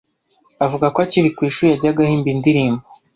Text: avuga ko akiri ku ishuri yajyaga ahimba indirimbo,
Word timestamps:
avuga 0.65 0.85
ko 0.93 0.97
akiri 1.05 1.29
ku 1.35 1.41
ishuri 1.49 1.67
yajyaga 1.71 1.99
ahimba 2.05 2.27
indirimbo, 2.35 2.83